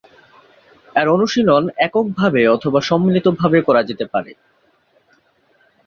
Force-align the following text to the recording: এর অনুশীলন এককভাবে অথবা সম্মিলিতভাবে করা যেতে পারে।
এর 0.95 1.07
অনুশীলন 1.07 1.63
এককভাবে 1.77 2.41
অথবা 2.47 2.79
সম্মিলিতভাবে 2.81 3.59
করা 3.61 3.81
যেতে 3.83 4.05
পারে। 4.13 4.31